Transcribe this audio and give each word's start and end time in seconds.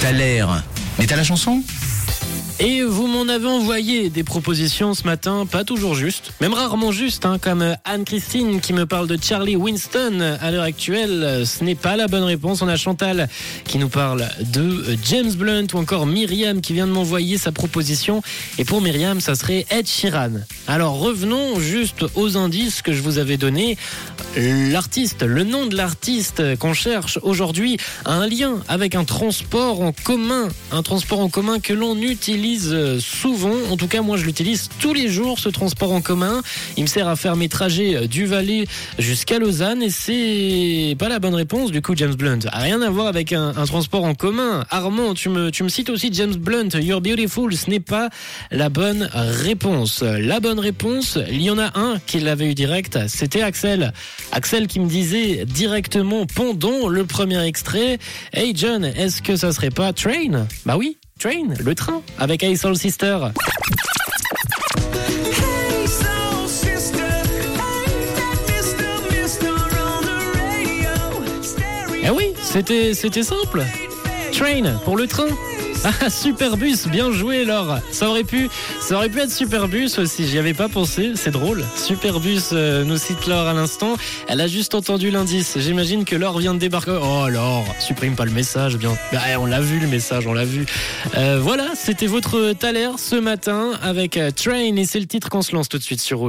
T'as 0.00 0.10
l'air. 0.10 0.64
Mais 0.98 1.06
t'as 1.06 1.14
la 1.14 1.22
chanson? 1.22 1.62
Et 2.58 2.82
vous 2.82 3.06
m'en 3.06 3.28
avez 3.28 3.46
envoyé 3.46 4.10
des 4.10 4.24
propositions 4.24 4.94
ce 4.94 5.04
matin, 5.04 5.46
pas 5.46 5.62
toujours 5.62 5.94
justes, 5.94 6.32
même 6.40 6.54
rarement 6.54 6.90
justes, 6.90 7.24
hein, 7.24 7.38
comme 7.40 7.76
Anne-Christine 7.84 8.60
qui 8.60 8.72
me 8.72 8.84
parle 8.84 9.06
de 9.06 9.16
Charlie 9.20 9.54
Winston 9.54 10.38
à 10.40 10.50
l'heure 10.50 10.64
actuelle. 10.64 11.44
Ce 11.46 11.62
n'est 11.62 11.74
pas 11.76 11.96
la 11.96 12.08
bonne 12.08 12.24
réponse. 12.24 12.62
On 12.62 12.68
a 12.68 12.76
Chantal 12.76 13.28
qui 13.64 13.78
nous 13.78 13.88
parle 13.88 14.28
de 14.40 14.96
James 15.04 15.32
Blunt 15.34 15.66
ou 15.72 15.78
encore 15.78 16.06
Myriam 16.06 16.60
qui 16.60 16.72
vient 16.72 16.88
de 16.88 16.92
m'envoyer 16.92 17.38
sa 17.38 17.52
proposition. 17.52 18.22
Et 18.58 18.64
pour 18.64 18.80
Myriam, 18.80 19.20
ça 19.20 19.36
serait 19.36 19.66
Ed 19.70 19.86
Sheeran. 19.86 20.40
Alors 20.66 20.98
revenons 20.98 21.60
juste 21.60 22.06
aux 22.14 22.38
indices 22.38 22.80
que 22.80 22.94
je 22.94 23.02
vous 23.02 23.18
avais 23.18 23.36
donnés. 23.36 23.76
L'artiste, 24.36 25.22
le 25.22 25.44
nom 25.44 25.66
de 25.66 25.76
l'artiste 25.76 26.56
qu'on 26.58 26.72
cherche 26.72 27.18
aujourd'hui 27.22 27.76
a 28.06 28.14
un 28.14 28.26
lien 28.26 28.60
avec 28.66 28.94
un 28.94 29.04
transport 29.04 29.82
en 29.82 29.92
commun, 29.92 30.48
un 30.72 30.82
transport 30.82 31.20
en 31.20 31.28
commun 31.28 31.60
que 31.60 31.74
l'on 31.74 31.96
utilise 32.00 32.98
souvent. 32.98 33.54
En 33.70 33.76
tout 33.76 33.88
cas, 33.88 34.00
moi, 34.00 34.16
je 34.16 34.24
l'utilise 34.24 34.70
tous 34.80 34.94
les 34.94 35.08
jours, 35.08 35.38
ce 35.38 35.50
transport 35.50 35.92
en 35.92 36.00
commun. 36.00 36.40
Il 36.78 36.84
me 36.84 36.88
sert 36.88 37.08
à 37.08 37.16
faire 37.16 37.36
mes 37.36 37.50
trajets 37.50 38.08
du 38.08 38.24
Valais 38.24 38.66
jusqu'à 38.98 39.38
Lausanne 39.38 39.82
et 39.82 39.90
c'est 39.90 40.96
pas 40.98 41.10
la 41.10 41.18
bonne 41.18 41.34
réponse. 41.34 41.70
Du 41.70 41.82
coup, 41.82 41.94
James 41.94 42.14
Blunt 42.14 42.40
a 42.50 42.58
rien 42.58 42.80
à 42.80 42.88
voir 42.88 43.06
avec 43.06 43.34
un, 43.34 43.52
transport 43.52 44.04
en 44.04 44.14
commun. 44.14 44.64
Armand, 44.70 45.12
tu 45.12 45.28
me, 45.28 45.50
tu 45.50 45.62
me 45.62 45.68
cites 45.68 45.90
aussi 45.90 46.08
James 46.12 46.34
Blunt. 46.34 46.70
You're 46.74 47.02
beautiful. 47.02 47.54
Ce 47.54 47.68
n'est 47.68 47.80
pas 47.80 48.08
la 48.50 48.70
bonne 48.70 49.10
réponse. 49.12 50.02
La 50.02 50.40
bonne 50.40 50.53
réponse, 50.60 51.18
il 51.30 51.42
y 51.42 51.50
en 51.50 51.58
a 51.58 51.78
un 51.78 51.98
qui 52.06 52.20
l'avait 52.20 52.46
eu 52.50 52.54
direct. 52.54 52.98
C'était 53.08 53.42
Axel. 53.42 53.92
Axel 54.32 54.66
qui 54.66 54.80
me 54.80 54.88
disait 54.88 55.44
directement 55.44 56.26
pendant 56.26 56.88
le 56.88 57.04
premier 57.04 57.42
extrait 57.44 57.98
Hey 58.32 58.52
John, 58.56 58.84
est-ce 58.84 59.22
que 59.22 59.36
ça 59.36 59.52
serait 59.52 59.70
pas 59.70 59.92
Train? 59.92 60.46
Bah 60.66 60.76
oui, 60.76 60.98
Train, 61.18 61.54
le 61.58 61.74
train, 61.74 62.02
avec 62.18 62.42
Hey 62.42 62.56
Soul 62.56 62.76
Sister. 62.76 63.18
Eh 72.02 72.10
oui, 72.10 72.34
c'était 72.42 72.92
c'était 72.94 73.22
simple. 73.22 73.64
Train 74.34 74.78
pour 74.84 74.96
le 74.96 75.06
train. 75.06 75.28
Ah, 75.84 76.08
Superbus, 76.08 76.88
bien 76.90 77.12
joué 77.12 77.44
Laure. 77.44 77.78
Ça 77.90 78.08
aurait 78.08 78.24
pu, 78.24 78.48
ça 78.80 78.96
aurait 78.96 79.10
pu 79.10 79.20
être 79.20 79.30
Superbus 79.30 79.98
aussi. 79.98 80.26
J'y 80.26 80.38
avais 80.38 80.54
pas 80.54 80.70
pensé. 80.70 81.12
C'est 81.14 81.30
drôle. 81.30 81.62
Superbus 81.76 82.40
euh, 82.52 82.84
nous 82.84 82.96
cite 82.96 83.26
Laure 83.26 83.46
à 83.46 83.52
l'instant. 83.52 83.96
Elle 84.26 84.40
a 84.40 84.46
juste 84.46 84.74
entendu 84.74 85.10
l'indice. 85.10 85.58
J'imagine 85.58 86.06
que 86.06 86.16
Laure 86.16 86.38
vient 86.38 86.54
de 86.54 86.58
débarquer. 86.58 86.98
Oh 87.02 87.28
Laure, 87.28 87.66
supprime 87.80 88.14
pas 88.14 88.24
le 88.24 88.30
message, 88.30 88.78
bien. 88.78 88.96
Bah, 89.12 89.20
on 89.38 89.44
l'a 89.44 89.60
vu 89.60 89.78
le 89.78 89.86
message, 89.86 90.26
on 90.26 90.32
l'a 90.32 90.46
vu. 90.46 90.64
Euh, 91.18 91.38
voilà, 91.42 91.66
c'était 91.74 92.06
votre 92.06 92.54
Thaler 92.54 92.92
ce 92.96 93.16
matin 93.16 93.72
avec 93.82 94.16
euh, 94.16 94.30
Train 94.30 94.74
et 94.74 94.84
c'est 94.86 95.00
le 95.00 95.06
titre 95.06 95.28
qu'on 95.28 95.42
se 95.42 95.54
lance 95.54 95.68
tout 95.68 95.76
de 95.76 95.82
suite 95.82 96.00
sur. 96.00 96.22